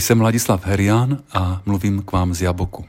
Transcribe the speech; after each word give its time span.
Jsem 0.00 0.20
Ladislav 0.20 0.66
Herian 0.66 1.22
a 1.32 1.62
mluvím 1.66 2.02
k 2.02 2.12
vám 2.12 2.34
z 2.34 2.42
Jaboku. 2.42 2.84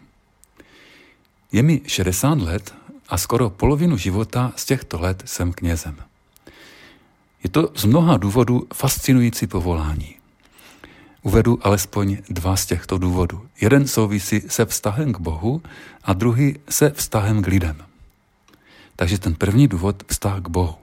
Je 1.52 1.64
mi 1.64 1.82
60 1.88 2.40
let 2.42 2.76
a 3.10 3.18
skoro 3.18 3.50
polovinu 3.50 3.98
života 3.98 4.54
z 4.56 4.66
těchto 4.66 5.00
let 5.00 5.24
jsem 5.26 5.54
knězem. 5.54 5.96
Je 7.44 7.50
to 7.50 7.70
z 7.76 7.86
mnoha 7.86 8.18
důvodů 8.18 8.68
fascinující 8.74 9.48
povolání. 9.48 10.16
Uvedu 11.22 11.60
alespoň 11.62 12.18
dva 12.30 12.56
z 12.56 12.66
těchto 12.66 12.98
důvodů. 12.98 13.46
Jeden 13.62 13.88
souvisí 13.88 14.42
se 14.48 14.66
vztahem 14.66 15.14
k 15.14 15.20
Bohu 15.20 15.62
a 16.04 16.14
druhý 16.14 16.60
se 16.70 16.90
vztahem 16.90 17.42
k 17.42 17.48
lidem. 17.48 17.78
Takže 18.96 19.18
ten 19.18 19.36
první 19.36 19.68
důvod 19.68 20.04
vztah 20.08 20.42
k 20.42 20.50
Bohu. 20.50 20.76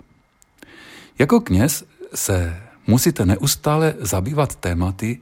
Jako 1.19 1.41
kněz 1.41 1.85
se 2.15 2.63
musíte 2.87 3.27
neustále 3.27 3.95
zabývat 4.01 4.57
tématy, 4.57 5.21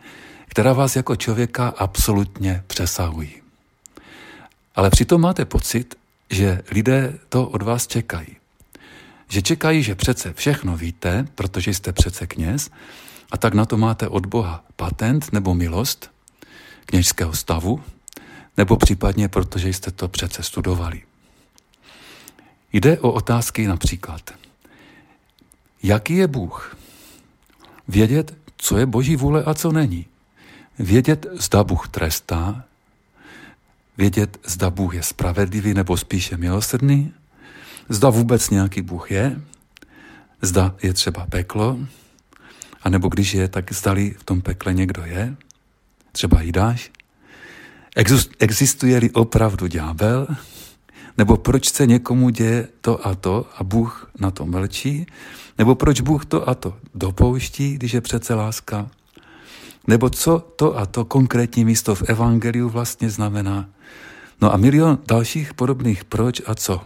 která 0.57 0.73
vás 0.73 0.97
jako 0.97 1.17
člověka 1.17 1.69
absolutně 1.69 2.65
přesahují. 2.67 3.43
Ale 4.75 4.91
přitom 4.91 5.21
máte 5.21 5.45
pocit, 5.45 5.95
že 6.31 6.63
lidé 6.71 7.19
to 7.29 7.49
od 7.49 7.63
vás 7.63 7.87
čekají. 7.87 8.37
Že 9.29 9.43
čekají, 9.43 9.83
že 9.83 9.95
přece 9.95 10.33
všechno 10.33 10.77
víte, 10.77 11.29
protože 11.35 11.75
jste 11.75 11.93
přece 11.93 12.27
kněz, 12.27 12.71
a 13.31 13.37
tak 13.37 13.55
na 13.55 13.67
to 13.67 13.77
máte 13.77 14.09
od 14.09 14.27
Boha 14.27 14.65
patent 14.77 15.33
nebo 15.33 15.55
milost 15.55 16.11
kněžského 16.87 17.35
stavu, 17.35 17.83
nebo 18.57 18.77
případně 18.77 19.29
protože 19.29 19.69
jste 19.69 19.91
to 19.91 20.09
přece 20.09 20.43
studovali. 20.43 21.03
Jde 22.73 22.99
o 22.99 23.13
otázky 23.13 23.67
například, 23.67 24.31
jaký 25.83 26.17
je 26.17 26.27
Bůh? 26.27 26.77
Vědět, 27.89 28.35
co 28.57 28.77
je 28.77 28.87
Boží 28.87 29.17
vůle 29.17 29.45
a 29.45 29.55
co 29.55 29.73
není. 29.73 30.07
Vědět, 30.79 31.27
zda 31.33 31.65
Bůh 31.65 31.89
trestá, 31.89 32.65
vědět, 33.97 34.39
zda 34.45 34.71
Bůh 34.71 34.95
je 34.95 35.03
spravedlivý 35.03 35.75
nebo 35.75 35.97
spíše 35.97 36.37
milosrdný, 36.37 37.13
zda 37.89 38.11
vůbec 38.11 38.51
nějaký 38.51 38.83
Bůh 38.83 39.11
je, 39.11 39.41
zda 40.43 40.75
je 40.83 40.93
třeba 40.93 41.27
peklo, 41.27 41.79
a 42.83 42.89
nebo 42.89 43.09
když 43.09 43.35
je, 43.35 43.49
tak 43.49 43.73
zdali 43.73 44.11
v 44.19 44.25
tom 44.25 44.41
pekle 44.41 44.75
někdo 44.75 45.05
je, 45.05 45.37
třeba 46.13 46.41
Jidáš. 46.41 46.91
Existuje-li 48.39 49.11
opravdu 49.11 49.67
ďábel, 49.67 50.27
nebo 51.19 51.37
proč 51.37 51.73
se 51.73 51.87
někomu 51.87 52.31
děje 52.31 52.69
to 52.81 53.07
a 53.07 53.15
to 53.15 53.51
a 53.57 53.65
Bůh 53.65 54.11
na 54.21 54.31
to 54.31 54.47
mlčí, 54.47 55.07
nebo 55.59 55.75
proč 55.75 56.01
Bůh 56.01 56.25
to 56.25 56.49
a 56.49 56.55
to 56.55 56.77
dopouští, 56.95 57.75
když 57.75 57.93
je 57.93 58.01
přece 58.01 58.35
láska, 58.35 58.91
nebo 59.87 60.11
co 60.11 60.39
to 60.57 60.79
a 60.79 60.87
to 60.87 61.05
konkrétní 61.05 61.65
místo 61.65 61.95
v 61.95 62.03
Evangeliu 62.03 62.69
vlastně 62.69 63.11
znamená. 63.11 63.69
No 64.41 64.55
a 64.55 64.57
milion 64.57 64.99
dalších 65.09 65.55
podobných 65.55 66.05
proč 66.05 66.43
a 66.47 66.55
co. 66.55 66.81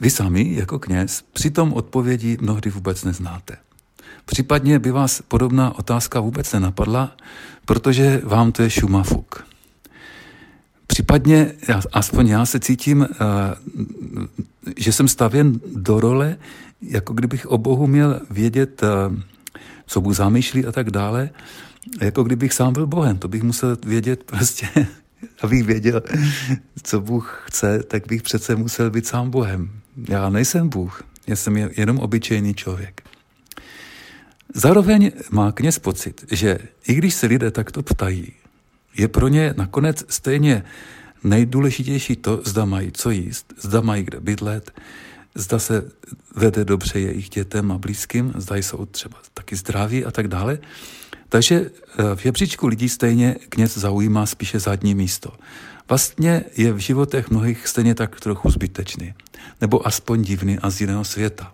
Vy 0.00 0.10
sami, 0.10 0.54
jako 0.54 0.78
kněz, 0.78 1.24
přitom 1.32 1.72
odpovědi 1.72 2.38
mnohdy 2.40 2.70
vůbec 2.70 3.04
neznáte. 3.04 3.56
Případně 4.24 4.78
by 4.78 4.90
vás 4.90 5.22
podobná 5.28 5.78
otázka 5.78 6.20
vůbec 6.20 6.52
nenapadla, 6.52 7.16
protože 7.64 8.20
vám 8.24 8.52
to 8.52 8.62
je 8.62 8.70
šumafuk. 8.70 9.46
Případně, 10.86 11.52
aspoň 11.92 12.26
já 12.28 12.46
se 12.46 12.60
cítím, 12.60 13.02
eh, 13.02 13.16
že 14.76 14.92
jsem 14.92 15.08
stavěn 15.08 15.60
do 15.74 16.00
role, 16.00 16.36
jako 16.82 17.14
kdybych 17.14 17.46
o 17.46 17.58
Bohu 17.58 17.86
měl 17.86 18.20
vědět, 18.30 18.82
eh, 18.82 18.86
co 19.86 20.00
Bůh 20.00 20.16
zamýšlí 20.16 20.66
a 20.66 20.72
tak 20.72 20.90
dále, 20.90 21.30
jako 22.00 22.24
kdybych 22.24 22.52
sám 22.52 22.72
byl 22.72 22.86
Bohem. 22.86 23.18
To 23.18 23.28
bych 23.28 23.42
musel 23.42 23.76
vědět 23.86 24.24
prostě, 24.24 24.68
abych 25.42 25.64
věděl, 25.64 26.02
co 26.82 27.00
Bůh 27.00 27.44
chce, 27.46 27.82
tak 27.82 28.06
bych 28.06 28.22
přece 28.22 28.56
musel 28.56 28.90
být 28.90 29.06
sám 29.06 29.30
Bohem. 29.30 29.70
Já 30.08 30.30
nejsem 30.30 30.68
Bůh, 30.68 31.02
já 31.26 31.36
jsem 31.36 31.56
jenom 31.56 31.98
obyčejný 31.98 32.54
člověk. 32.54 33.02
Zároveň 34.54 35.12
má 35.30 35.52
kněz 35.52 35.78
pocit, 35.78 36.24
že 36.30 36.58
i 36.88 36.94
když 36.94 37.14
se 37.14 37.26
lidé 37.26 37.50
takto 37.50 37.82
ptají, 37.82 38.32
je 38.96 39.08
pro 39.08 39.28
ně 39.28 39.54
nakonec 39.56 40.04
stejně 40.08 40.64
nejdůležitější 41.24 42.16
to, 42.16 42.40
zda 42.44 42.64
mají 42.64 42.92
co 42.92 43.10
jíst, 43.10 43.54
zda 43.60 43.80
mají 43.80 44.04
kde 44.04 44.20
bydlet, 44.20 44.72
zda 45.36 45.58
se 45.58 45.90
vede 46.36 46.64
dobře 46.64 47.00
jejich 47.00 47.28
dětem 47.28 47.72
a 47.72 47.78
blízkým, 47.78 48.32
zda 48.36 48.56
jsou 48.56 48.86
třeba 48.86 49.18
taky 49.34 49.56
zdraví 49.56 50.04
a 50.04 50.10
tak 50.10 50.28
dále. 50.28 50.58
Takže 51.28 51.70
eh, 51.98 52.16
v 52.16 52.24
jebříčku 52.24 52.66
lidí 52.66 52.88
stejně 52.88 53.36
kněz 53.48 53.78
zaujímá 53.78 54.26
spíše 54.26 54.60
zadní 54.60 54.94
místo. 54.94 55.32
Vlastně 55.88 56.44
je 56.56 56.72
v 56.72 56.78
životech 56.78 57.30
mnohých 57.30 57.68
stejně 57.68 57.94
tak 57.94 58.20
trochu 58.20 58.50
zbytečný, 58.50 59.14
nebo 59.60 59.86
aspoň 59.86 60.22
divný 60.22 60.58
a 60.58 60.70
z 60.70 60.80
jiného 60.80 61.04
světa. 61.04 61.52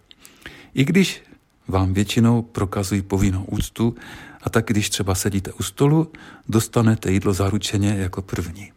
I 0.75 0.85
když 0.85 1.23
vám 1.69 1.95
většinou 1.95 2.43
prokazují 2.43 3.03
povinnou 3.03 3.45
úctu 3.45 3.95
a 4.43 4.51
tak 4.51 4.67
když 4.67 4.91
třeba 4.91 5.15
sedíte 5.15 5.53
u 5.53 5.63
stolu, 5.63 6.13
dostanete 6.49 7.13
jídlo 7.13 7.33
zaručeně 7.33 7.95
jako 7.99 8.23
první. 8.23 8.73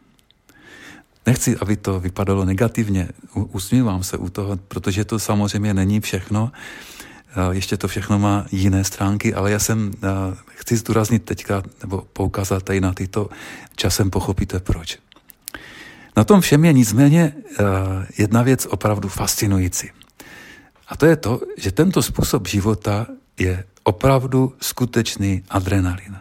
Nechci, 1.25 1.57
aby 1.57 1.77
to 1.77 1.99
vypadalo 1.99 2.45
negativně, 2.45 3.09
usmívám 3.33 4.03
se 4.03 4.17
u 4.17 4.29
toho, 4.29 4.57
protože 4.67 5.05
to 5.05 5.19
samozřejmě 5.19 5.73
není 5.73 6.01
všechno, 6.01 6.51
ještě 7.51 7.77
to 7.77 7.87
všechno 7.87 8.19
má 8.19 8.45
jiné 8.51 8.83
stránky, 8.83 9.33
ale 9.33 9.51
já 9.51 9.59
jsem, 9.59 9.91
chci 10.47 10.77
zdůraznit 10.77 11.25
teďka, 11.25 11.63
nebo 11.81 12.03
poukázat 12.13 12.63
tady 12.63 12.81
na 12.81 12.93
tyto, 12.93 13.29
časem 13.75 14.09
pochopíte 14.09 14.59
proč. 14.59 14.97
Na 16.17 16.23
tom 16.23 16.41
všem 16.41 16.65
je 16.65 16.73
nicméně 16.73 17.33
jedna 18.17 18.41
věc 18.41 18.65
opravdu 18.65 19.09
fascinující. 19.09 19.89
A 20.87 20.97
to 20.97 21.05
je 21.05 21.15
to, 21.15 21.41
že 21.57 21.71
tento 21.71 22.01
způsob 22.01 22.47
života 22.47 23.07
je 23.39 23.63
opravdu 23.83 24.53
skutečný 24.61 25.43
adrenalin. 25.49 26.17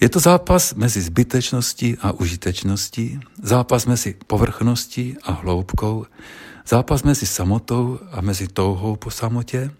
Je 0.00 0.08
to 0.08 0.20
zápas 0.20 0.74
mezi 0.74 1.00
zbytečností 1.00 1.96
a 2.00 2.12
užitečností, 2.12 3.20
zápas 3.42 3.86
mezi 3.86 4.16
povrchností 4.26 5.16
a 5.22 5.32
hloubkou, 5.32 6.06
zápas 6.66 7.02
mezi 7.02 7.26
samotou 7.26 7.98
a 8.12 8.20
mezi 8.20 8.48
touhou 8.48 8.96
po 8.96 9.10
samotě, 9.10 9.70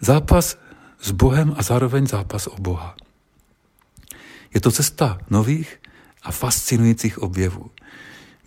zápas 0.00 0.56
s 1.00 1.10
Bohem 1.10 1.54
a 1.56 1.62
zároveň 1.62 2.06
zápas 2.06 2.46
o 2.46 2.56
Boha. 2.56 2.96
Je 4.54 4.60
to 4.60 4.72
cesta 4.72 5.18
nových 5.30 5.80
a 6.22 6.32
fascinujících 6.32 7.18
objevů 7.18 7.70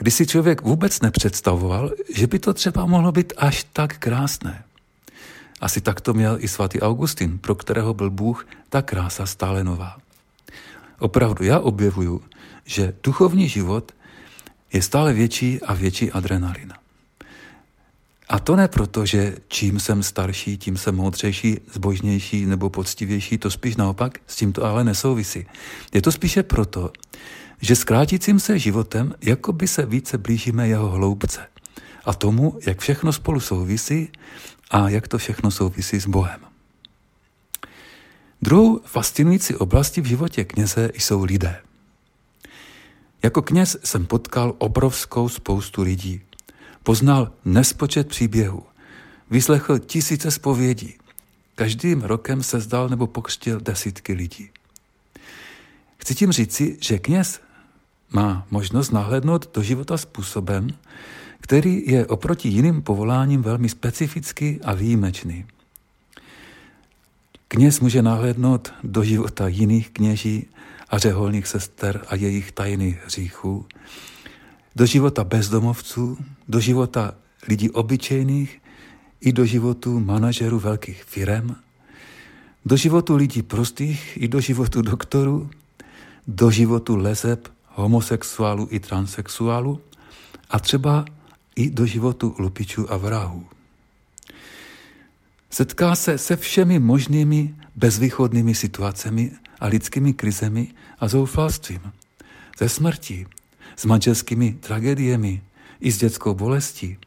kdy 0.02 0.12
si 0.12 0.28
člověk 0.28 0.62
vůbec 0.62 1.02
nepředstavoval, 1.02 1.92
že 2.16 2.28
by 2.28 2.40
to 2.40 2.54
třeba 2.54 2.86
mohlo 2.86 3.12
být 3.12 3.34
až 3.38 3.66
tak 3.74 3.98
krásné. 3.98 4.64
Asi 5.60 5.82
tak 5.82 6.02
to 6.02 6.14
měl 6.14 6.38
i 6.40 6.48
svatý 6.48 6.82
Augustin, 6.82 7.38
pro 7.38 7.56
kterého 7.56 7.94
byl 7.94 8.10
Bůh 8.10 8.48
ta 8.70 8.82
krása 8.82 9.26
stále 9.26 9.64
nová. 9.64 9.98
Opravdu 11.02 11.46
já 11.46 11.60
objevuju, 11.60 12.22
že 12.66 12.94
duchovní 13.04 13.50
život 13.50 13.92
je 14.74 14.82
stále 14.82 15.14
větší 15.14 15.62
a 15.62 15.74
větší 15.74 16.12
adrenalina. 16.12 16.76
A 18.30 18.40
to 18.40 18.56
ne 18.56 18.68
proto, 18.68 19.06
že 19.06 19.36
čím 19.48 19.80
jsem 19.80 20.04
starší, 20.04 20.58
tím 20.58 20.78
jsem 20.78 20.96
moudřejší, 20.96 21.58
zbožnější 21.74 22.46
nebo 22.46 22.70
poctivější, 22.70 23.38
to 23.38 23.52
spíš 23.52 23.76
naopak, 23.76 24.20
s 24.28 24.36
tím 24.36 24.54
to 24.54 24.64
ale 24.64 24.84
nesouvisí. 24.84 25.46
Je 25.94 26.02
to 26.02 26.12
spíše 26.12 26.44
proto, 26.44 26.92
že 27.62 27.76
s 27.76 27.84
krátícím 27.84 28.40
se 28.40 28.60
životem 28.60 29.14
jako 29.22 29.54
by 29.54 29.68
se 29.68 29.86
více 29.86 30.18
blížíme 30.18 30.68
jeho 30.68 30.90
hloubce 30.90 31.48
a 32.06 32.14
tomu, 32.14 32.60
jak 32.68 32.80
všechno 32.80 33.14
spolu 33.14 33.40
souvisí 33.40 34.10
a 34.72 34.90
jak 34.90 35.08
to 35.08 35.18
všechno 35.18 35.52
souvisí 35.52 36.00
s 36.00 36.08
Bohem. 36.08 36.51
Druhou 38.42 38.80
fascinující 38.86 39.56
oblastí 39.56 40.02
v 40.02 40.06
životě 40.06 40.44
kněze 40.44 40.90
jsou 40.94 41.24
lidé. 41.24 41.62
Jako 43.24 43.42
kněz 43.42 43.78
jsem 43.84 44.06
potkal 44.06 44.56
obrovskou 44.58 45.30
spoustu 45.30 45.82
lidí. 45.82 46.22
Poznal 46.84 47.32
nespočet 47.46 48.08
příběhů. 48.08 48.64
Vyslechl 49.30 49.80
tisíce 49.80 50.32
zpovědí. 50.32 50.94
Každým 51.56 52.02
rokem 52.02 52.44
se 52.44 52.60
zdal 52.60 52.90
nebo 52.90 53.08
pokřtil 53.08 53.60
desítky 53.60 54.14
lidí. 54.14 54.50
Chci 55.98 56.16
tím 56.16 56.32
říci, 56.32 56.78
že 56.82 57.00
kněz 57.00 57.42
má 58.10 58.48
možnost 58.52 58.92
nahlédnout 58.92 59.56
do 59.56 59.64
života 59.64 59.98
způsobem, 59.98 60.68
který 61.40 61.92
je 61.92 62.06
oproti 62.06 62.50
jiným 62.50 62.82
povoláním 62.82 63.42
velmi 63.42 63.70
specifický 63.70 64.60
a 64.62 64.74
výjimečný. 64.74 65.46
Kněz 67.52 67.80
může 67.80 68.02
nahlédnout 68.02 68.74
do 68.84 69.04
života 69.04 69.48
jiných 69.48 69.90
kněží 69.90 70.48
a 70.90 70.98
řeholných 70.98 71.48
sester 71.48 72.06
a 72.08 72.16
jejich 72.16 72.52
tajných 72.52 73.06
hříchů, 73.06 73.66
do 74.76 74.86
života 74.86 75.24
bezdomovců, 75.24 76.18
do 76.48 76.60
života 76.60 77.14
lidí 77.48 77.70
obyčejných 77.70 78.62
i 79.22 79.34
do 79.34 79.46
životu 79.46 80.00
manažerů 80.00 80.60
velkých 80.60 81.04
firem, 81.04 81.56
Do 82.66 82.78
životu 82.78 83.16
lidí 83.16 83.42
prostých 83.42 84.18
i 84.22 84.28
do 84.28 84.40
životu 84.40 84.82
doktorů, 84.82 85.50
do 86.28 86.52
životu 86.52 86.96
lezeb, 86.96 87.48
homosexuálů 87.68 88.68
i 88.72 88.80
transexuálů 88.80 89.82
a 90.50 90.60
třeba 90.60 91.06
i 91.56 91.70
do 91.70 91.86
životu 91.86 92.36
lupičů 92.40 92.94
a 92.94 92.98
vrahů. 92.98 93.46
Setká 95.62 95.96
se 95.96 96.18
se 96.18 96.36
všemi 96.38 96.80
možnými 96.80 97.56
bezvýchodnými 97.76 98.56
situacemi 98.56 99.32
a 99.60 99.68
lidskými 99.68 100.14
krizemi 100.14 100.74
a 101.00 101.08
zoufalstvím, 101.08 101.94
ze 102.58 102.70
smrtí, 102.70 103.26
s 103.76 103.86
manželskými 103.86 104.54
tragédiemi 104.54 105.42
i 105.80 105.92
s 105.92 105.98
dětskou 105.98 106.34
bolestí, 106.34 106.98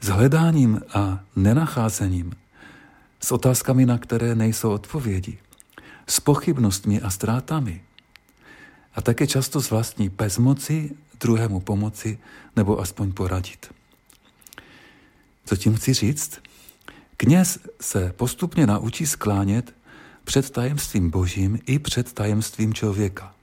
s 0.00 0.06
hledáním 0.08 0.80
a 0.94 1.24
nenacházením, 1.36 2.32
s 3.20 3.32
otázkami, 3.32 3.86
na 3.86 3.98
které 3.98 4.34
nejsou 4.34 4.70
odpovědi, 4.70 5.38
s 6.06 6.20
pochybnostmi 6.20 7.00
a 7.00 7.10
ztrátami. 7.10 7.82
A 8.94 9.02
také 9.02 9.26
často 9.26 9.60
s 9.60 9.70
vlastní 9.70 10.08
bezmoci 10.08 10.90
druhému 11.20 11.60
pomoci 11.60 12.18
nebo 12.56 12.80
aspoň 12.80 13.12
poradit. 13.12 13.74
Co 15.44 15.56
tím 15.56 15.74
chci 15.74 15.94
říct? 15.94 16.49
Kněz 17.20 17.58
se 17.80 18.12
postupně 18.16 18.66
naučí 18.66 19.06
sklánět 19.06 19.74
před 20.24 20.50
tajemstvím 20.50 21.10
božím 21.10 21.58
i 21.66 21.78
před 21.78 22.12
tajemstvím 22.12 22.74
člověka. 22.74 23.34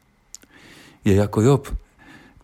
Je 1.06 1.16
jako 1.16 1.42
Job, 1.42 1.78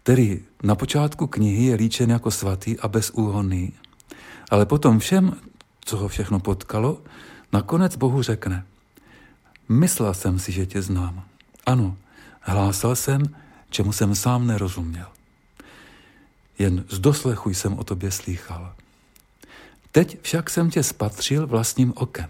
který 0.04 0.40
na 0.64 0.76
počátku 0.76 1.28
knihy 1.28 1.66
je 1.66 1.76
líčen 1.76 2.10
jako 2.10 2.32
svatý 2.32 2.80
a 2.80 2.88
bezúhonný, 2.88 3.74
ale 4.52 4.66
potom 4.66 5.00
všem, 5.00 5.36
co 5.86 5.98
ho 5.98 6.08
všechno 6.08 6.40
potkalo, 6.40 7.02
nakonec 7.54 7.96
Bohu 7.96 8.22
řekne, 8.22 8.66
myslel 9.70 10.14
jsem 10.14 10.40
si, 10.40 10.52
že 10.52 10.66
tě 10.66 10.82
znám. 10.82 11.24
Ano, 11.66 11.98
hlásal 12.42 12.96
jsem, 12.96 13.24
čemu 13.70 13.92
jsem 13.92 14.16
sám 14.16 14.48
nerozuměl. 14.48 15.08
Jen 16.60 16.86
z 16.90 17.00
doslechu 17.00 17.50
jsem 17.50 17.80
o 17.80 17.84
tobě 17.84 18.12
slýchal. 18.12 18.74
Teď 19.94 20.22
však 20.22 20.50
jsem 20.50 20.70
tě 20.70 20.84
spatřil 20.84 21.48
vlastním 21.48 21.94
okem. 21.96 22.30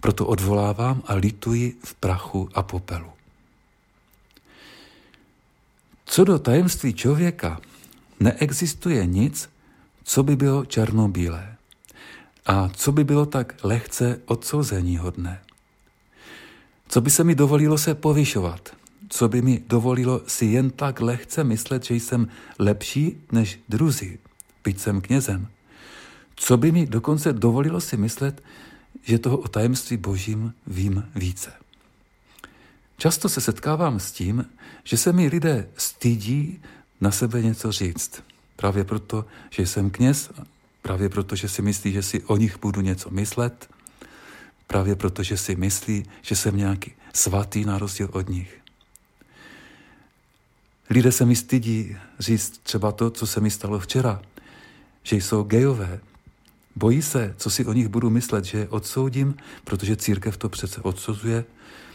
Proto 0.00 0.26
odvolávám 0.26 1.02
a 1.06 1.14
lituji 1.14 1.76
v 1.84 1.94
prachu 1.94 2.48
a 2.54 2.62
popelu. 2.62 3.10
Co 6.04 6.24
do 6.24 6.38
tajemství 6.38 6.94
člověka, 6.94 7.60
neexistuje 8.20 9.06
nic, 9.06 9.50
co 10.04 10.22
by 10.22 10.36
bylo 10.36 10.64
černobílé 10.64 11.56
a 12.46 12.68
co 12.68 12.92
by 12.92 13.04
bylo 13.04 13.26
tak 13.26 13.54
lehce 13.62 14.20
odsouzení 14.26 14.96
hodné. 14.96 15.42
Co 16.88 17.00
by 17.00 17.10
se 17.10 17.24
mi 17.24 17.34
dovolilo 17.34 17.78
se 17.78 17.94
povyšovat, 17.94 18.76
co 19.08 19.28
by 19.28 19.42
mi 19.42 19.62
dovolilo 19.66 20.20
si 20.26 20.46
jen 20.46 20.70
tak 20.70 21.00
lehce 21.00 21.44
myslet, 21.44 21.84
že 21.84 21.94
jsem 21.94 22.28
lepší 22.58 23.16
než 23.32 23.60
druzí, 23.68 24.18
byť 24.64 24.80
jsem 24.80 25.00
knězem. 25.00 25.48
Co 26.36 26.56
by 26.56 26.72
mi 26.72 26.86
dokonce 26.86 27.32
dovolilo 27.32 27.80
si 27.80 27.96
myslet, 27.96 28.42
že 29.02 29.18
toho 29.18 29.38
o 29.38 29.48
tajemství 29.48 29.96
božím 29.96 30.54
vím 30.66 31.08
více. 31.14 31.52
Často 32.96 33.28
se 33.28 33.40
setkávám 33.40 34.00
s 34.00 34.12
tím, 34.12 34.44
že 34.84 34.96
se 34.96 35.12
mi 35.12 35.28
lidé 35.28 35.68
stydí 35.76 36.62
na 37.00 37.10
sebe 37.10 37.42
něco 37.42 37.72
říct. 37.72 38.22
Právě 38.56 38.84
proto, 38.84 39.24
že 39.50 39.66
jsem 39.66 39.90
kněz, 39.90 40.30
právě 40.82 41.08
proto, 41.08 41.36
že 41.36 41.48
si 41.48 41.62
myslí, 41.62 41.92
že 41.92 42.02
si 42.02 42.22
o 42.22 42.36
nich 42.36 42.60
budu 42.60 42.80
něco 42.80 43.10
myslet, 43.10 43.68
právě 44.66 44.96
proto, 44.96 45.22
že 45.22 45.36
si 45.36 45.56
myslí, 45.56 46.04
že 46.22 46.36
jsem 46.36 46.56
nějaký 46.56 46.92
svatý 47.12 47.64
na 47.64 47.78
rozdíl 47.78 48.08
od 48.12 48.28
nich. 48.28 48.60
Lidé 50.90 51.12
se 51.12 51.24
mi 51.24 51.36
stydí 51.36 51.96
říct 52.18 52.58
třeba 52.62 52.92
to, 52.92 53.10
co 53.10 53.26
se 53.26 53.40
mi 53.40 53.50
stalo 53.50 53.78
včera, 53.78 54.22
že 55.02 55.16
jsou 55.16 55.42
gejové. 55.42 56.00
Bojí 56.76 57.02
se, 57.02 57.34
co 57.36 57.50
si 57.50 57.66
o 57.66 57.72
nich 57.72 57.88
budu 57.88 58.10
myslet, 58.10 58.44
že 58.44 58.58
je 58.58 58.68
odsoudím, 58.68 59.34
protože 59.64 59.96
církev 59.96 60.36
to 60.36 60.48
přece 60.48 60.80
odsuzuje. 60.80 61.44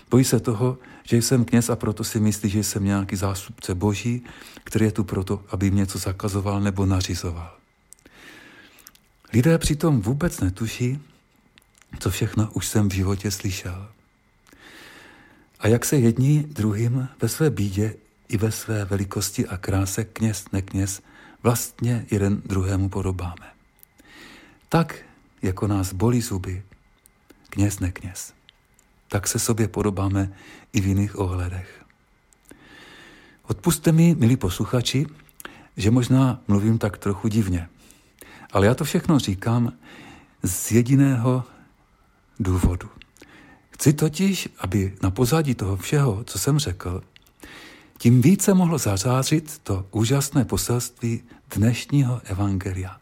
Bojí 0.09 0.23
se 0.23 0.39
toho, 0.39 0.77
že 1.03 1.17
jsem 1.17 1.45
kněz 1.45 1.69
a 1.69 1.75
proto 1.75 2.03
si 2.03 2.19
myslí, 2.19 2.49
že 2.49 2.63
jsem 2.63 2.83
nějaký 2.83 3.15
zástupce 3.15 3.75
boží, 3.75 4.23
který 4.63 4.85
je 4.85 4.91
tu 4.91 5.03
proto, 5.03 5.43
aby 5.49 5.65
jim 5.65 5.75
něco 5.75 5.97
zakazoval 5.97 6.61
nebo 6.61 6.85
nařizoval. 6.85 7.51
Lidé 9.33 9.57
přitom 9.57 10.01
vůbec 10.01 10.39
netuší, 10.39 10.99
co 11.99 12.09
všechno 12.09 12.51
už 12.53 12.67
jsem 12.67 12.89
v 12.89 12.93
životě 12.93 13.31
slyšel. 13.31 13.87
A 15.59 15.67
jak 15.67 15.85
se 15.85 15.97
jedni 15.97 16.45
druhým 16.49 17.07
ve 17.21 17.29
své 17.29 17.49
bídě 17.49 17.95
i 18.27 18.37
ve 18.37 18.51
své 18.51 18.85
velikosti 18.85 19.47
a 19.47 19.57
kráse 19.57 20.03
kněz 20.03 20.45
nekněz 20.53 21.01
vlastně 21.43 22.05
jeden 22.11 22.41
druhému 22.45 22.89
podobáme. 22.89 23.58
Tak, 24.69 24.95
jako 25.41 25.67
nás 25.67 25.93
bolí 25.93 26.21
zuby, 26.21 26.63
kněz 27.49 27.79
nekněz, 27.79 28.33
tak 29.07 29.27
se 29.27 29.39
sobě 29.39 29.67
podobáme 29.67 30.33
i 30.73 30.81
v 30.81 30.87
jiných 30.87 31.19
ohledech. 31.19 31.85
Odpuste 33.43 33.91
mi, 33.91 34.15
milí 34.15 34.37
posluchači, 34.37 35.05
že 35.77 35.91
možná 35.91 36.41
mluvím 36.47 36.77
tak 36.77 36.97
trochu 36.97 37.27
divně, 37.27 37.69
ale 38.51 38.65
já 38.65 38.75
to 38.75 38.83
všechno 38.83 39.19
říkám 39.19 39.73
z 40.43 40.71
jediného 40.71 41.43
důvodu. 42.39 42.89
Chci 43.69 43.93
totiž, 43.93 44.49
aby 44.59 44.95
na 45.03 45.11
pozadí 45.11 45.55
toho 45.55 45.77
všeho, 45.77 46.23
co 46.23 46.39
jsem 46.39 46.59
řekl, 46.59 47.03
tím 47.97 48.21
více 48.21 48.53
mohlo 48.53 48.77
zazářit 48.77 49.59
to 49.63 49.87
úžasné 49.91 50.45
poselství 50.45 51.23
dnešního 51.55 52.21
evangelia. 52.23 52.99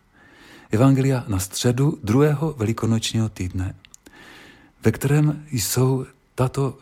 Evangelia 0.72 1.24
na 1.28 1.40
středu 1.40 2.00
druhého 2.04 2.54
velikonočního 2.54 3.30
týdne, 3.30 3.76
ve 4.84 4.92
kterém 4.92 5.46
jsou 5.52 6.06
tato 6.36 6.78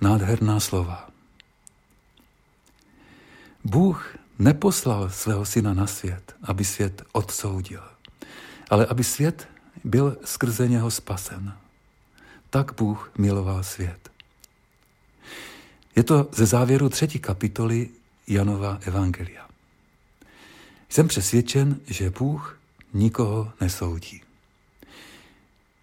nádherná 0.00 0.60
slova. 0.60 1.08
Bůh 3.64 4.16
neposlal 4.38 5.10
svého 5.10 5.44
syna 5.44 5.74
na 5.74 5.86
svět, 5.86 6.36
aby 6.42 6.64
svět 6.64 7.02
odsoudil, 7.12 7.82
ale 8.70 8.86
aby 8.86 9.04
svět 9.04 9.48
byl 9.84 10.16
skrze 10.24 10.68
něho 10.68 10.90
spasen. 10.90 11.52
Tak 12.50 12.74
Bůh 12.74 13.12
miloval 13.18 13.62
svět. 13.62 14.10
Je 15.96 16.02
to 16.02 16.28
ze 16.32 16.46
závěru 16.46 16.88
třetí 16.88 17.18
kapitoly 17.18 17.88
Janova 18.26 18.78
Evangelia. 18.82 19.48
Jsem 20.88 21.08
přesvědčen, 21.08 21.80
že 21.86 22.10
Bůh 22.10 22.58
nikoho 22.94 23.52
nesoudí. 23.60 24.20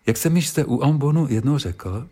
Jak 0.06 0.18
jsem 0.18 0.36
již 0.36 0.50
zde 0.50 0.66
u 0.66 0.84
Ambonu 0.84 1.28
jednou 1.30 1.58
řekl, 1.58 2.08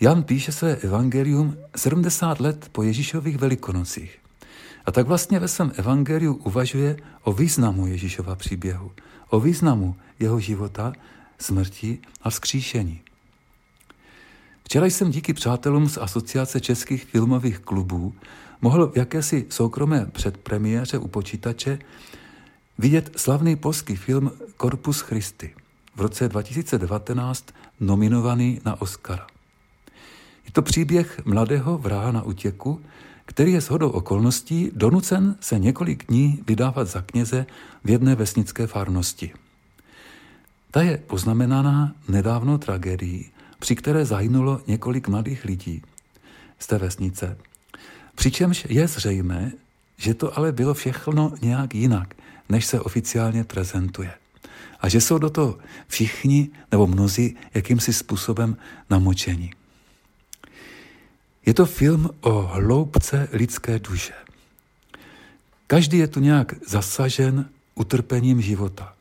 Jan 0.00 0.22
píše 0.22 0.52
své 0.52 0.76
evangelium 0.76 1.56
70 1.76 2.40
let 2.40 2.68
po 2.72 2.82
Ježíšových 2.82 3.38
velikonocích. 3.38 4.18
A 4.84 4.90
tak 4.90 5.06
vlastně 5.06 5.38
ve 5.38 5.48
svém 5.48 5.72
evangeliu 5.76 6.34
uvažuje 6.34 6.96
o 7.22 7.32
významu 7.32 7.86
Ježíšova 7.86 8.36
příběhu, 8.36 8.92
o 9.30 9.40
významu 9.40 9.96
jeho 10.18 10.40
života, 10.40 10.92
smrti 11.38 11.98
a 12.22 12.30
vzkříšení. 12.30 13.00
Včera 14.64 14.86
jsem 14.86 15.10
díky 15.10 15.34
přátelům 15.34 15.88
z 15.88 15.98
Asociace 15.98 16.60
českých 16.60 17.04
filmových 17.04 17.58
klubů 17.58 18.14
mohl 18.60 18.86
v 18.86 18.96
jakési 18.96 19.46
soukromé 19.48 20.06
předpremiéře 20.12 20.98
u 20.98 21.08
počítače 21.08 21.78
vidět 22.78 23.10
slavný 23.16 23.56
polský 23.56 23.96
film 23.96 24.32
Korpus 24.56 25.00
Christi, 25.00 25.54
v 25.96 26.00
roce 26.00 26.28
2019 26.28 27.46
nominovaný 27.80 28.60
na 28.64 28.82
Oscara. 28.82 29.26
Je 30.46 30.52
to 30.52 30.62
příběh 30.62 31.20
mladého 31.24 31.78
vraha 31.78 32.12
na 32.12 32.22
útěku, 32.22 32.80
který 33.24 33.52
je 33.52 33.60
shodou 33.60 33.90
okolností 33.90 34.70
donucen 34.74 35.36
se 35.40 35.58
několik 35.58 36.06
dní 36.06 36.42
vydávat 36.46 36.88
za 36.88 37.02
kněze 37.02 37.46
v 37.84 37.90
jedné 37.90 38.14
vesnické 38.14 38.66
farnosti. 38.66 39.32
Ta 40.70 40.82
je 40.82 40.96
poznamenaná 40.96 41.94
nedávnou 42.08 42.58
tragédií, 42.58 43.30
při 43.58 43.76
které 43.76 44.04
zahynulo 44.04 44.60
několik 44.66 45.08
mladých 45.08 45.44
lidí 45.44 45.82
z 46.58 46.66
té 46.66 46.78
vesnice. 46.78 47.38
Přičemž 48.14 48.66
je 48.68 48.88
zřejmé, 48.88 49.52
že 49.96 50.14
to 50.14 50.38
ale 50.38 50.52
bylo 50.52 50.74
všechno 50.74 51.32
nějak 51.42 51.74
jinak, 51.74 52.14
než 52.48 52.66
se 52.66 52.80
oficiálně 52.80 53.44
prezentuje. 53.44 54.14
A 54.80 54.88
že 54.88 55.00
jsou 55.00 55.18
do 55.18 55.30
toho 55.30 55.58
všichni 55.86 56.48
nebo 56.72 56.86
mnozí 56.86 57.36
jakýmsi 57.54 57.92
způsobem 57.92 58.56
namočení. 58.90 59.52
Je 61.46 61.54
to 61.54 61.66
film 61.66 62.10
o 62.20 62.42
hloubce 62.42 63.28
lidské 63.32 63.78
duše. 63.78 64.12
Každý 65.66 65.98
je 65.98 66.08
tu 66.08 66.20
nějak 66.20 66.54
zasažen 66.66 67.50
utrpením 67.74 68.40
života. 68.40 68.94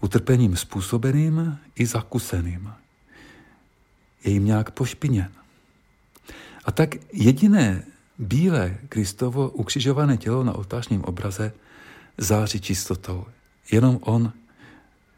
Utrpením 0.00 0.56
způsobeným 0.56 1.58
i 1.76 1.86
zakuseným. 1.86 2.72
je 4.24 4.32
jim 4.32 4.44
nějak 4.44 4.70
pošpiněn. 4.70 5.32
A 6.64 6.72
tak 6.72 6.94
jediné 7.12 7.84
bílé 8.18 8.78
Kristovo 8.88 9.50
ukřižované 9.50 10.16
tělo 10.16 10.44
na 10.44 10.52
oltářním 10.52 11.04
obraze 11.04 11.52
září 12.18 12.60
čistotou. 12.60 13.26
Jenom 13.72 13.98
on 14.00 14.32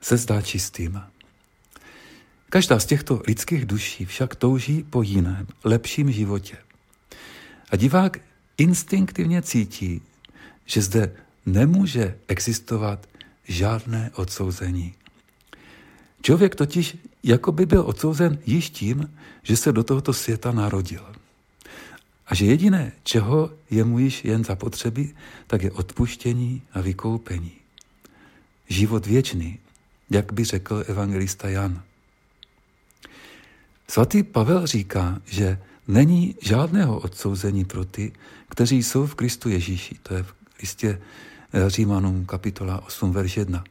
se 0.00 0.17
zdá 0.17 0.43
čistým. 0.43 1.00
Každá 2.50 2.81
z 2.81 2.87
těchto 2.87 3.23
lidských 3.26 3.67
duší 3.67 4.05
však 4.05 4.35
touží 4.35 4.83
po 4.83 5.02
jiném, 5.02 5.47
lepším 5.64 6.12
životě. 6.12 6.57
A 7.71 7.76
divák 7.76 8.19
instinktivně 8.59 9.43
cítí, 9.43 10.02
že 10.67 10.83
zde 10.83 11.12
nemůže 11.47 12.19
existovat 12.28 13.07
žádné 13.45 14.11
odsouzení. 14.14 14.95
Člověk 16.23 16.55
totiž 16.55 16.97
jako 17.23 17.52
by 17.52 17.67
byl 17.67 17.83
odsouzen 17.87 18.38
již 18.47 18.71
tím, 18.71 19.14
že 19.43 19.57
se 19.57 19.73
do 19.73 19.85
tohoto 19.85 20.12
světa 20.12 20.52
narodil. 20.52 21.18
A 22.29 22.35
že 22.35 22.45
jediné, 22.45 22.93
čeho 23.03 23.51
je 23.71 23.85
mu 23.85 23.99
již 23.99 24.25
jen 24.25 24.45
zapotřebí, 24.45 25.15
tak 25.47 25.63
je 25.63 25.71
odpuštění 25.71 26.63
a 26.73 26.81
vykoupení. 26.81 27.53
Život 28.69 29.07
věčný, 29.07 29.59
jak 30.11 30.33
by 30.33 30.45
řekl 30.45 30.85
evangelista 30.87 31.49
Jan. 31.49 31.83
Svatý 33.89 34.23
Pavel 34.23 34.67
říká, 34.67 35.21
že 35.25 35.59
není 35.89 36.35
žádného 36.43 36.99
odsouzení 36.99 37.65
pro 37.65 37.85
ty, 37.85 38.13
kteří 38.49 38.83
jsou 38.83 39.07
v 39.07 39.15
Kristu 39.15 39.49
Ježíši. 39.49 39.97
To 40.03 40.15
je 40.15 40.23
v 40.23 40.35
listě 40.61 41.01
eh, 41.53 41.71
Římanům 41.71 42.27
kapitola 42.27 42.87
8, 42.87 43.13
verš 43.13 43.37
1. 43.37 43.65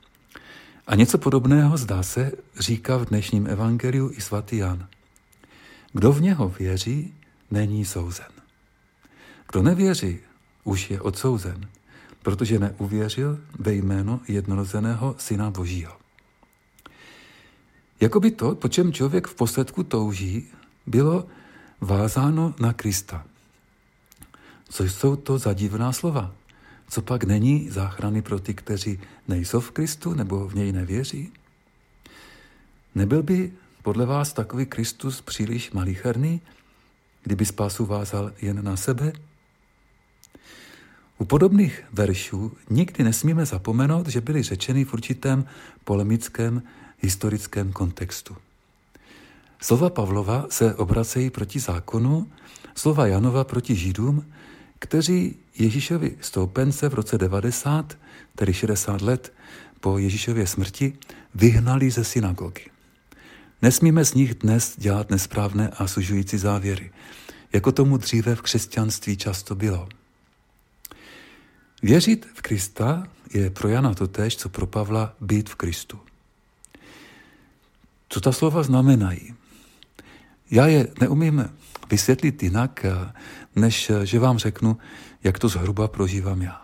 A 0.87 0.95
něco 0.95 1.17
podobného, 1.17 1.77
zdá 1.77 2.03
se, 2.03 2.31
říká 2.59 2.97
v 2.97 3.05
dnešním 3.05 3.47
evangeliu 3.47 4.11
i 4.13 4.21
svatý 4.21 4.57
Jan. 4.57 4.87
Kdo 5.93 6.11
v 6.11 6.21
něho 6.21 6.49
věří, 6.49 7.13
není 7.51 7.85
souzen. 7.85 8.36
Kdo 9.51 9.63
nevěří, 9.63 10.19
už 10.63 10.89
je 10.89 11.01
odsouzen, 11.01 11.67
protože 12.21 12.59
neuvěřil 12.59 13.39
ve 13.59 13.73
jméno 13.73 14.19
jednorozeného 14.27 15.15
Syna 15.17 15.51
Božího. 15.51 15.93
Jakoby 17.99 18.31
to, 18.31 18.55
po 18.55 18.67
čem 18.67 18.93
člověk 18.93 19.27
v 19.27 19.35
posledku 19.35 19.83
touží, 19.83 20.47
bylo 20.85 21.27
vázáno 21.81 22.55
na 22.59 22.73
Krista. 22.73 23.25
Co 24.69 24.83
jsou 24.83 25.15
to 25.15 25.37
za 25.37 25.53
divná 25.53 25.93
slova? 25.93 26.33
Co 26.89 27.01
pak 27.01 27.23
není 27.23 27.69
záchrany 27.69 28.21
pro 28.21 28.39
ty, 28.39 28.53
kteří 28.53 28.99
nejsou 29.27 29.59
v 29.59 29.71
Kristu 29.71 30.13
nebo 30.13 30.47
v 30.47 30.55
něj 30.55 30.71
nevěří? 30.71 31.31
Nebyl 32.95 33.23
by 33.23 33.51
podle 33.83 34.05
vás 34.05 34.33
takový 34.33 34.65
Kristus 34.65 35.21
příliš 35.21 35.71
malicherný, 35.71 36.41
kdyby 37.23 37.45
spásu 37.45 37.85
vázal 37.85 38.31
jen 38.41 38.63
na 38.63 38.77
sebe? 38.77 39.13
U 41.17 41.25
podobných 41.25 41.83
veršů 41.93 42.51
nikdy 42.69 43.03
nesmíme 43.03 43.45
zapomenout, 43.45 44.07
že 44.07 44.21
byly 44.21 44.43
řečeny 44.43 44.85
v 44.85 44.93
určitém 44.93 45.45
polemickém 45.83 46.63
historickém 46.99 47.71
kontextu. 47.71 48.35
Slova 49.61 49.89
Pavlova 49.89 50.45
se 50.49 50.75
obracejí 50.75 51.29
proti 51.29 51.59
zákonu, 51.59 52.27
slova 52.75 53.07
Janova 53.07 53.43
proti 53.43 53.75
Židům, 53.75 54.25
kteří 54.79 55.35
Ježíšovi 55.57 56.17
stoupence 56.21 56.89
v 56.89 56.93
roce 56.93 57.17
90, 57.17 57.97
tedy 58.35 58.53
60 58.53 59.01
let 59.01 59.33
po 59.79 59.97
Ježíšově 59.97 60.47
smrti, 60.47 60.93
vyhnali 61.35 61.91
ze 61.91 62.03
synagogy. 62.03 62.69
Nesmíme 63.61 64.05
z 64.05 64.13
nich 64.13 64.35
dnes 64.35 64.75
dělat 64.77 65.09
nesprávné 65.09 65.69
a 65.69 65.87
sužující 65.87 66.37
závěry, 66.37 66.91
jako 67.53 67.71
tomu 67.71 67.97
dříve 67.97 68.35
v 68.35 68.41
křesťanství 68.41 69.17
často 69.17 69.55
bylo. 69.55 69.89
Věřit 71.83 72.27
v 72.33 72.41
Krista 72.41 73.07
je 73.33 73.49
pro 73.49 73.69
Jana 73.69 73.93
totéž, 73.93 74.37
co 74.37 74.49
pro 74.49 74.67
Pavla 74.67 75.15
být 75.21 75.49
v 75.49 75.55
Kristu. 75.55 75.99
Co 78.09 78.21
ta 78.21 78.31
slova 78.31 78.63
znamenají? 78.63 79.33
Já 80.51 80.67
je 80.67 80.87
neumím 81.01 81.49
vysvětlit 81.89 82.43
jinak, 82.43 82.85
než 83.55 83.91
že 84.03 84.19
vám 84.19 84.37
řeknu, 84.37 84.77
jak 85.23 85.39
to 85.39 85.47
zhruba 85.47 85.87
prožívám 85.87 86.41
já. 86.41 86.61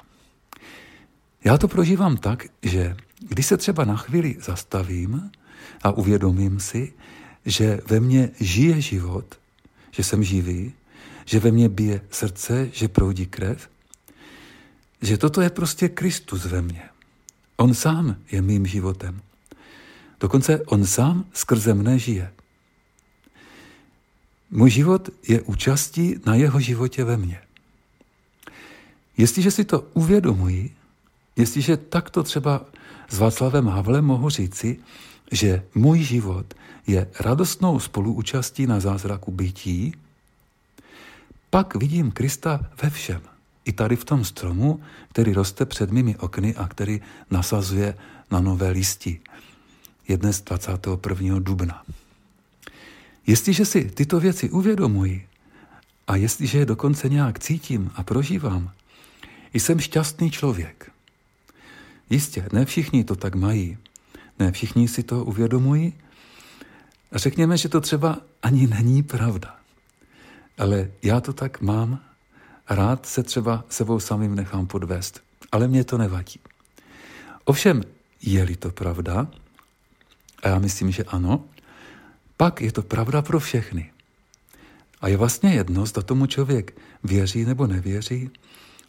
Já 1.43 1.57
to 1.57 1.67
prožívám 1.67 2.17
tak, 2.17 2.45
že 2.63 2.95
když 3.19 3.45
se 3.45 3.57
třeba 3.57 3.85
na 3.85 3.95
chvíli 3.95 4.37
zastavím 4.41 5.31
a 5.83 5.91
uvědomím 5.91 6.59
si, 6.59 6.93
že 7.45 7.79
ve 7.87 7.99
mně 7.99 8.29
žije 8.39 8.81
život, 8.81 9.39
že 9.91 10.03
jsem 10.03 10.23
živý, 10.23 10.73
že 11.25 11.39
ve 11.39 11.51
mně 11.51 11.69
bije 11.69 12.01
srdce, 12.11 12.69
že 12.73 12.87
proudí 12.87 13.25
krev, 13.25 13.69
že 15.03 15.17
toto 15.17 15.41
je 15.41 15.49
prostě 15.49 15.89
Kristus 15.89 16.45
ve 16.45 16.61
mně. 16.61 16.83
On 17.57 17.73
sám 17.73 18.15
je 18.31 18.41
mým 18.41 18.67
životem. 18.67 19.21
Dokonce 20.19 20.61
on 20.71 20.85
sám 20.87 21.25
skrze 21.33 21.73
mne 21.73 21.99
žije. 21.99 22.31
Můj 24.51 24.69
život 24.69 25.09
je 25.27 25.41
účastí 25.41 26.15
na 26.25 26.35
jeho 26.35 26.59
životě 26.59 27.03
ve 27.03 27.17
mně. 27.17 27.41
Jestliže 29.17 29.51
si 29.51 29.63
to 29.65 29.87
uvědomuji, 29.93 30.71
jestliže 31.35 31.77
takto 31.77 32.23
třeba 32.23 32.65
s 33.09 33.19
Václavem 33.19 33.67
Havlem 33.67 34.05
mohu 34.05 34.29
říci, 34.29 34.79
že 35.31 35.63
můj 35.75 35.99
život 35.99 36.53
je 36.87 37.07
radostnou 37.19 37.79
spoluúčastí 37.79 38.67
na 38.67 38.79
zázraku 38.79 39.31
bytí, 39.31 39.93
pak 41.49 41.75
vidím 41.75 42.11
Krista 42.11 42.59
ve 42.81 42.89
všem. 42.89 43.32
I 43.65 43.71
tady 43.73 43.95
v 43.95 44.05
tom 44.05 44.25
stromu, 44.25 44.81
který 45.09 45.33
roste 45.33 45.65
před 45.65 45.91
mými 45.91 46.17
okny 46.17 46.55
a 46.55 46.67
který 46.67 47.01
nasazuje 47.31 47.97
na 48.31 48.39
nové 48.39 48.69
listi. 48.69 49.19
Je 50.07 50.17
dnes 50.17 50.41
21. 50.41 51.39
dubna. 51.39 51.83
Jestliže 53.27 53.65
si 53.65 53.83
tyto 53.85 54.19
věci 54.19 54.49
uvědomuji 54.49 55.27
a 56.07 56.15
jestliže 56.15 56.57
je 56.59 56.65
dokonce 56.65 57.09
nějak 57.09 57.39
cítím 57.39 57.91
a 57.95 58.03
prožívám, 58.03 58.71
jsem 59.53 59.79
šťastný 59.79 60.31
člověk. 60.31 60.91
Jistě, 62.09 62.47
ne 62.53 62.65
všichni 62.65 63.03
to 63.03 63.15
tak 63.15 63.35
mají, 63.35 63.77
ne 64.39 64.51
všichni 64.51 64.87
si 64.87 65.03
to 65.03 65.25
uvědomují 65.25 65.93
řekněme, 67.15 67.57
že 67.57 67.69
to 67.69 67.81
třeba 67.81 68.17
ani 68.43 68.67
není 68.67 69.03
pravda. 69.03 69.55
Ale 70.57 70.91
já 71.03 71.21
to 71.21 71.33
tak 71.33 71.61
mám 71.61 71.99
rád 72.69 73.05
se 73.05 73.23
třeba 73.23 73.65
sebou 73.69 73.99
samým 73.99 74.35
nechám 74.35 74.67
podvést. 74.67 75.21
Ale 75.51 75.67
mě 75.67 75.83
to 75.83 75.97
nevadí. 75.97 76.39
Ovšem, 77.45 77.83
je-li 78.21 78.55
to 78.55 78.71
pravda, 78.71 79.27
a 80.43 80.47
já 80.47 80.59
myslím, 80.59 80.91
že 80.91 81.03
ano, 81.03 81.45
pak 82.37 82.61
je 82.61 82.71
to 82.71 82.81
pravda 82.81 83.21
pro 83.21 83.39
všechny. 83.39 83.91
A 85.01 85.07
je 85.07 85.17
vlastně 85.17 85.53
jedno, 85.53 85.85
zda 85.85 86.01
tomu 86.01 86.25
člověk 86.25 86.77
věří 87.03 87.45
nebo 87.45 87.67
nevěří, 87.67 88.29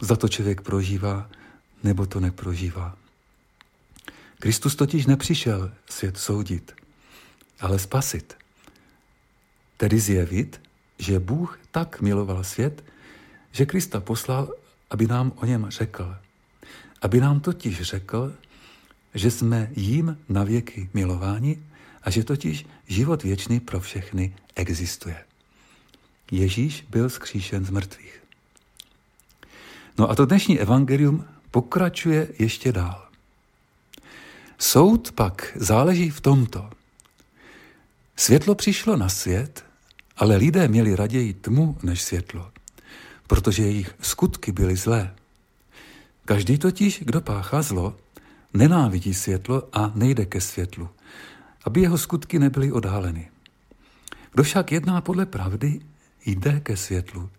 zda 0.03 0.17
to 0.17 0.29
člověk 0.29 0.61
prožívá 0.61 1.31
nebo 1.83 2.07
to 2.07 2.21
neprožívá. 2.21 2.97
Kristus 4.39 4.75
totiž 4.75 5.07
nepřišel 5.07 5.73
svět 5.91 6.19
soudit, 6.19 6.75
ale 7.61 7.79
spasit. 7.79 8.37
Tedy 9.77 10.01
zjevit, 10.01 10.61
že 10.99 11.19
Bůh 11.19 11.59
tak 11.71 12.01
miloval 12.01 12.45
svět, 12.45 12.85
že 13.55 13.67
Krista 13.67 14.01
poslal, 14.01 14.55
aby 14.91 15.07
nám 15.07 15.33
o 15.37 15.47
něm 15.47 15.67
řekl. 15.71 16.17
Aby 17.03 17.21
nám 17.21 17.41
totiž 17.41 17.83
řekl, 17.83 18.35
že 19.15 19.31
jsme 19.31 19.71
jím 19.77 20.19
na 20.29 20.45
věky 20.45 20.91
milováni 20.95 21.63
a 22.03 22.11
že 22.11 22.25
totiž 22.25 22.67
život 22.87 23.23
věčný 23.23 23.61
pro 23.61 23.81
všechny 23.81 24.37
existuje. 24.55 25.25
Ježíš 26.31 26.85
byl 26.91 27.11
zkříšen 27.11 27.65
z 27.65 27.71
mrtvých. 27.71 28.23
No 29.99 30.11
a 30.11 30.15
to 30.15 30.27
dnešní 30.27 30.61
evangelium 30.61 31.25
pokračuje 31.51 32.29
ještě 32.39 32.73
dál. 32.73 33.09
Soud 34.59 35.13
pak 35.13 35.53
záleží 35.55 36.11
v 36.11 36.21
tomto. 36.21 36.71
Světlo 38.17 38.55
přišlo 38.55 38.97
na 38.97 39.09
svět, 39.09 39.65
ale 40.17 40.37
lidé 40.37 40.69
měli 40.69 40.97
raději 40.97 41.35
tmu 41.35 41.79
než 41.83 42.03
světlo, 42.03 42.53
protože 43.35 43.63
jejich 43.63 43.95
skutky 44.01 44.53
byly 44.53 44.77
zlé. 44.77 45.15
Každý 46.25 46.59
totiž, 46.59 47.03
kdo 47.05 47.21
páchá 47.21 47.63
zlo, 47.63 47.97
nenávidí 48.55 49.15
světlo 49.15 49.69
a 49.73 49.93
nejde 49.95 50.27
ke 50.27 50.41
světlu, 50.41 50.89
aby 51.65 51.81
jeho 51.81 51.99
skutky 51.99 52.39
nebyly 52.39 52.73
odhaleny. 52.73 53.31
Kdo 54.33 54.43
však 54.43 54.73
jedná 54.73 55.01
podle 55.01 55.27
pravdy, 55.27 55.81
jde 56.27 56.61
ke 56.61 56.77
světlu, 56.77 57.31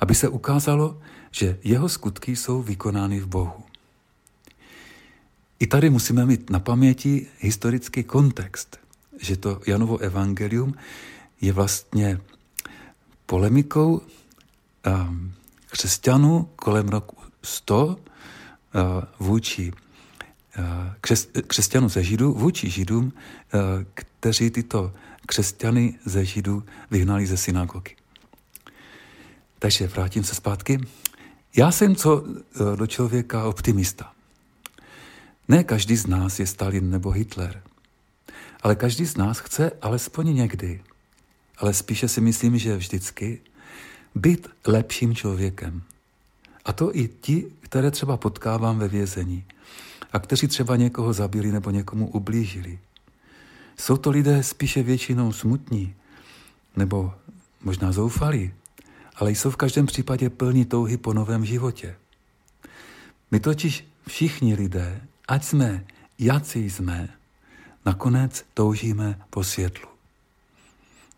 aby 0.00 0.14
se 0.14 0.28
ukázalo, 0.28 0.98
že 1.30 1.58
jeho 1.64 1.88
skutky 1.88 2.36
jsou 2.36 2.62
vykonány 2.62 3.20
v 3.20 3.26
Bohu. 3.26 3.62
I 5.58 5.66
tady 5.66 5.90
musíme 5.90 6.26
mít 6.26 6.50
na 6.50 6.58
paměti 6.58 7.26
historický 7.38 8.02
kontext, 8.04 8.78
že 9.20 9.36
to 9.36 9.60
Janovo 9.66 9.98
evangelium 9.98 10.74
je 11.40 11.52
vlastně 11.52 12.20
polemikou 13.26 14.02
křesťanů 15.70 16.48
kolem 16.56 16.88
roku 16.88 17.16
100 17.42 17.86
uh, 17.86 17.96
vůči 19.18 19.72
uh, 19.72 20.64
křes, 21.00 21.28
křesťanů 21.46 21.88
ze 21.88 22.04
Židů 22.04 22.32
vůči 22.32 22.70
Židům, 22.70 23.04
uh, 23.04 23.60
kteří 23.94 24.50
tyto 24.50 24.92
křesťany 25.26 25.98
ze 26.04 26.24
Židů 26.24 26.64
vyhnali 26.90 27.26
ze 27.26 27.36
synagogy. 27.36 27.96
Takže 29.58 29.86
vrátím 29.86 30.24
se 30.24 30.34
zpátky. 30.34 30.80
Já 31.56 31.70
jsem 31.70 31.96
co 31.96 32.24
do 32.76 32.86
člověka 32.86 33.44
optimista. 33.44 34.12
Ne 35.48 35.64
každý 35.64 35.96
z 35.96 36.06
nás 36.06 36.40
je 36.40 36.46
Stalin 36.46 36.90
nebo 36.90 37.10
Hitler, 37.10 37.62
ale 38.62 38.76
každý 38.76 39.04
z 39.06 39.16
nás 39.16 39.38
chce 39.38 39.70
alespoň 39.82 40.34
někdy, 40.34 40.82
ale 41.58 41.74
spíše 41.74 42.08
si 42.08 42.20
myslím, 42.20 42.58
že 42.58 42.76
vždycky, 42.76 43.40
být 44.16 44.48
lepším 44.66 45.14
člověkem. 45.14 45.82
A 46.64 46.72
to 46.72 46.96
i 46.96 47.08
ti, 47.08 47.46
které 47.60 47.90
třeba 47.90 48.16
potkávám 48.16 48.78
ve 48.78 48.88
vězení 48.88 49.44
a 50.12 50.18
kteří 50.18 50.46
třeba 50.46 50.76
někoho 50.76 51.12
zabili 51.12 51.52
nebo 51.52 51.70
někomu 51.70 52.08
ublížili. 52.08 52.78
Jsou 53.78 53.96
to 53.96 54.10
lidé 54.10 54.42
spíše 54.42 54.82
většinou 54.82 55.32
smutní 55.32 55.94
nebo 56.76 57.14
možná 57.62 57.92
zoufalí, 57.92 58.52
ale 59.16 59.30
jsou 59.30 59.50
v 59.50 59.56
každém 59.56 59.86
případě 59.86 60.30
plní 60.30 60.64
touhy 60.64 60.96
po 60.96 61.14
novém 61.14 61.44
životě. 61.44 61.96
My 63.30 63.40
totiž 63.40 63.84
všichni 64.08 64.54
lidé, 64.54 65.00
ať 65.28 65.44
jsme, 65.44 65.84
jací 66.18 66.70
jsme, 66.70 67.08
nakonec 67.86 68.44
toužíme 68.54 69.20
po 69.30 69.44
světlu. 69.44 69.88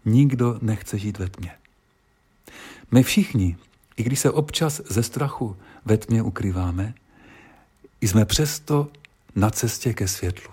Nikdo 0.04 0.58
nechce 0.62 0.98
žít 0.98 1.18
ve 1.18 1.28
tmě. 1.28 1.57
My 2.90 3.02
všichni, 3.02 3.56
i 3.96 4.02
když 4.02 4.20
se 4.20 4.30
občas 4.30 4.80
ze 4.88 5.02
strachu 5.02 5.56
ve 5.84 5.96
tmě 5.96 6.22
ukrýváme, 6.22 6.94
jsme 8.00 8.24
přesto 8.24 8.88
na 9.34 9.50
cestě 9.50 9.94
ke 9.94 10.08
světlu. 10.08 10.50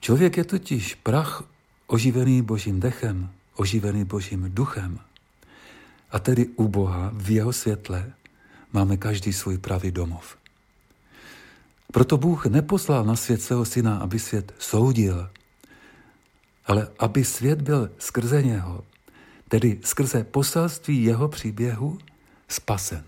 Člověk 0.00 0.36
je 0.36 0.44
totiž 0.44 0.94
prach 0.94 1.44
oživený 1.86 2.42
božím 2.42 2.80
dechem, 2.80 3.30
oživený 3.54 4.04
božím 4.04 4.50
duchem. 4.54 4.98
A 6.10 6.18
tedy 6.18 6.46
u 6.46 6.68
Boha 6.68 7.10
v 7.12 7.30
jeho 7.30 7.52
světle 7.52 8.12
máme 8.72 8.96
každý 8.96 9.32
svůj 9.32 9.58
pravý 9.58 9.90
domov. 9.90 10.36
Proto 11.92 12.16
Bůh 12.16 12.46
neposlal 12.46 13.04
na 13.04 13.16
svět 13.16 13.42
svého 13.42 13.64
syna, 13.64 13.98
aby 13.98 14.18
svět 14.18 14.54
soudil, 14.58 15.30
ale 16.66 16.88
aby 16.98 17.24
svět 17.24 17.62
byl 17.62 17.90
skrze 17.98 18.42
něho, 18.42 18.84
tedy 19.48 19.78
skrze 19.84 20.24
poselství 20.24 21.04
jeho 21.04 21.28
příběhu, 21.28 21.98
spasen. 22.48 23.04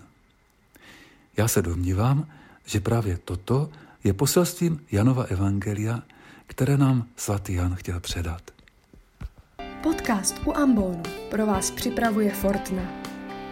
Já 1.37 1.49
se 1.49 1.63
domnívám, 1.63 2.27
že 2.65 2.81
právě 2.81 3.19
toto 3.19 3.71
je 4.05 4.13
poselstvím 4.13 4.81
Janova 4.93 5.23
Evangelia, 5.23 6.03
které 6.47 6.77
nám 6.77 7.07
svatý 7.17 7.55
Jan 7.55 7.75
chtěl 7.75 8.01
předat. 8.01 8.43
Podcast 9.83 10.41
u 10.45 10.57
Ambonu 10.57 11.03
pro 11.31 11.47
vás 11.47 11.71
připravuje 11.71 12.31
Fortna. 12.31 12.83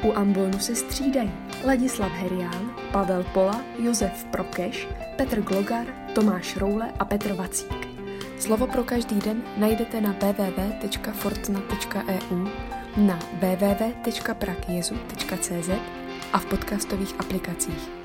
U 0.02 0.12
Ambonu 0.12 0.58
se 0.58 0.76
střídají 0.76 1.30
Ladislav 1.66 2.12
Herián, 2.12 2.70
Pavel 2.92 3.24
Pola, 3.24 3.64
Josef 3.82 4.24
Prokeš, 4.24 4.88
Petr 5.16 5.40
Glogar, 5.40 5.86
Tomáš 6.14 6.56
Roule 6.56 6.92
a 6.98 7.04
Petr 7.04 7.32
Vacík. 7.32 7.88
Slovo 8.38 8.66
pro 8.66 8.84
každý 8.84 9.18
den 9.18 9.42
najdete 9.56 10.00
na 10.00 10.12
www.fortna.eu, 10.12 11.28
na 12.98 13.18
www.prakjezu.cz 13.38 15.70
a 16.32 16.38
v 16.38 16.46
podcastových 16.46 17.14
aplikacích. 17.18 17.97